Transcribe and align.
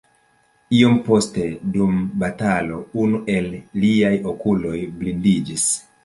Iom 0.75 0.93
poste 1.09 1.43
dum 1.75 1.99
batalo 2.23 2.79
unu 3.03 3.19
el 3.33 3.49
liaj 3.83 4.11
okuloj 4.31 4.79
blindiĝis. 5.03 5.67